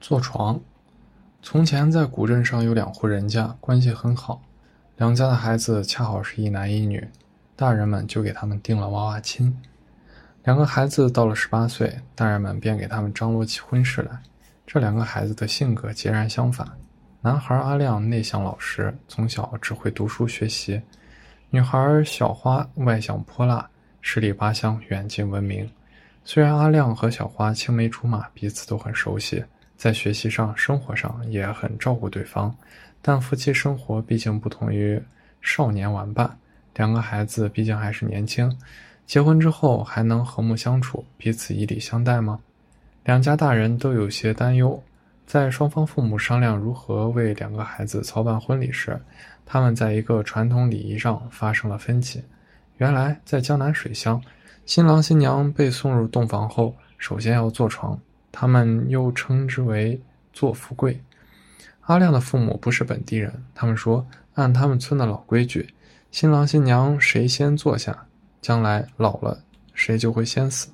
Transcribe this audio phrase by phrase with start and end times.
[0.00, 0.58] 坐床。
[1.42, 4.42] 从前在古镇上有两户人家，关系很好，
[4.96, 7.06] 两家的孩子恰好是一男一女，
[7.54, 9.56] 大人们就给他们定了娃娃亲。
[10.44, 14.18] 两个孩子到了十八岁，大人们便给他们张罗起婚事来。
[14.66, 16.66] 这两个孩子的性格截然相反，
[17.20, 20.80] 男孩阿亮内向老实，从小只会读书学习；
[21.50, 23.68] 女孩小花外向泼辣，
[24.00, 25.68] 十里八乡远近闻名。
[26.24, 29.44] 虽然阿亮和小花青梅竹马，彼此都很熟悉，
[29.80, 32.54] 在学习上、生活上也很照顾对方，
[33.00, 35.02] 但夫妻生活毕竟不同于
[35.40, 36.36] 少年玩伴。
[36.74, 38.54] 两个孩子毕竟还是年轻，
[39.06, 42.38] 结婚之后还能和睦相处，彼此以礼相待吗？
[43.04, 44.78] 两家大人都有些担忧。
[45.24, 49.00] 在双方父母商量如何为两个孩子操办婚礼时，
[49.46, 52.22] 他们在一个传统礼仪上发生了分歧。
[52.76, 54.22] 原来，在江南水乡。
[54.66, 57.98] 新郎新娘被送入洞房后，首先要坐床，
[58.32, 60.00] 他们又称之为
[60.32, 61.02] 坐福贵。
[61.82, 65.74] 阿亮的父母不是本地人，他们说，按他们村的老规矩，
[66.10, 68.06] 新郎新娘谁先坐下，
[68.40, 69.42] 将来老了
[69.74, 70.68] 谁就会先死。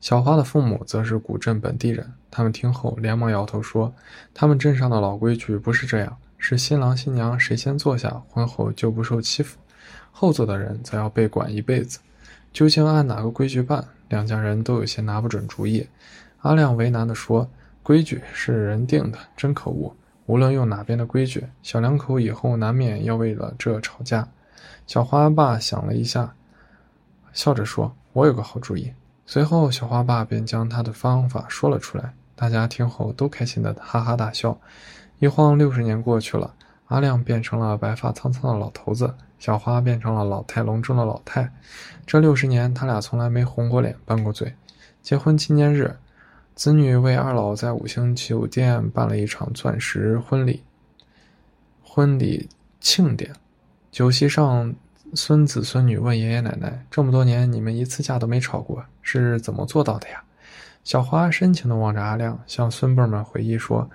[0.00, 3.92] 小花的父母则是古镇本地人，他们听后连忙摇头说，
[4.32, 9.58] 他们镇上的老规矩不是这样，是新郎新娘谁先坐下，婚后就不受欺负，
[10.12, 11.98] 后座的人则要被管一辈子。
[12.52, 13.84] 究竟按哪个规矩办？
[14.10, 15.88] 两家人都有些拿不准主意。
[16.40, 17.48] 阿亮为难地说
[17.82, 19.96] ：“规矩是人定的，真可恶！
[20.26, 24.28] 无论用哪边的规矩，小两口以后难免要为了这吵架。”
[24.86, 26.34] 小花爸想了一下，
[27.32, 28.92] 笑着说：“我有个好主意。”
[29.24, 32.12] 随后，小花爸便将他的方法说了出来。
[32.34, 34.58] 大家听后都开心的哈哈大笑。
[35.20, 36.54] 一晃六十年过去了，
[36.90, 39.14] 阿亮变成了白发苍苍的老头子。
[39.38, 41.50] 小花变成了老态龙钟的老太，
[42.04, 44.54] 这六十年他俩从来没红过脸、拌过嘴。
[45.00, 45.96] 结婚纪念日，
[46.54, 50.62] 子女为二老在五星酒店办了一场钻石婚礼。
[51.82, 53.32] 婚礼庆典，
[53.90, 54.74] 酒席上，
[55.14, 60.22] 孙子孙女问爷爷奶奶：“这么多年，你们一次架都没吵过，是怎么做到的呀？”
[60.84, 63.88] 小花深情地望着阿亮，向孙辈们回忆说。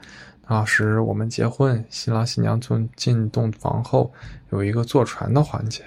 [0.47, 4.13] 那时我们结婚，新郎新娘从进洞房后
[4.51, 5.83] 有一个坐船的环节。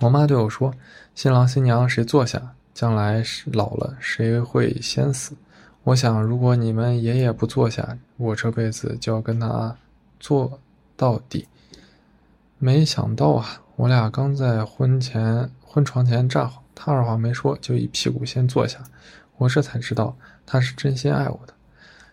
[0.00, 0.74] 我妈对我说
[1.14, 3.22] ：“新郎新娘谁坐下，将来
[3.52, 5.36] 老了谁会先死。”
[5.84, 9.76] 我想，如果你们爷爷不坐下，我这辈子就要跟他
[10.18, 10.58] 坐
[10.96, 11.46] 到底。
[12.58, 18.78] 没想到啊，我俩刚在婚前婚床前站好，他二话没说就一屁股先坐下，
[19.36, 21.54] 我这才知道他是真心爱我的。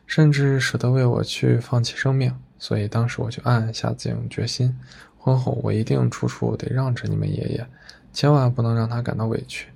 [0.09, 4.75] 甚至舍得为我去放弃生命，所以当时我就暗暗下定决心：
[5.19, 7.67] 婚后我一定处处得让着你们爷爷，
[8.11, 9.67] 千万不能让他感到委屈。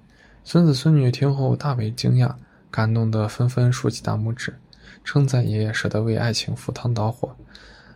[0.43, 2.33] 孙子孙女听后大为惊讶，
[2.71, 4.55] 感动得纷纷竖起大拇指，
[5.03, 7.35] 称赞爷爷舍得为爱情赴汤蹈火。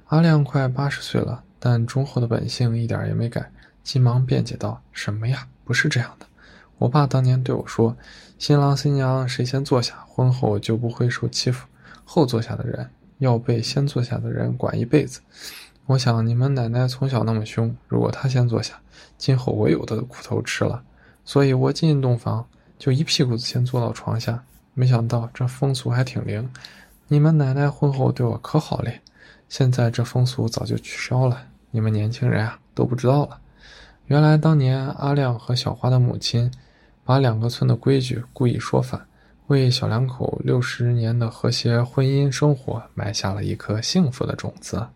[0.09, 3.51] 阿亮快八十岁了，但忠厚的本性一点也没改，
[3.83, 6.27] 急忙辩解道：“什么呀，不是这样的。
[6.77, 7.97] 我爸当年对我说，
[8.37, 11.67] 新郎新娘谁先坐下，婚后就不会受欺负。”
[12.09, 15.19] 后坐下的人要被先坐下的人管一辈子。
[15.87, 18.79] 我想你们奶奶从小那么凶，如果她先坐下，
[19.17, 20.81] 今后我有的苦头吃了。
[21.25, 22.47] 所以我进洞房
[22.79, 24.41] 就一屁股子先坐到床下。
[24.73, 26.49] 没想到这风俗还挺灵。
[27.09, 29.01] 你们奶奶婚后对我可好嘞，
[29.49, 31.41] 现在这风俗早就取消了，
[31.71, 33.39] 你们年轻人啊都不知道了。
[34.05, 36.49] 原来当年阿亮和小花的母亲，
[37.03, 39.05] 把两个村的规矩故意说反。
[39.47, 44.87] 为小两口六十年的和谐婚姻生活埋下了一颗幸福的种子。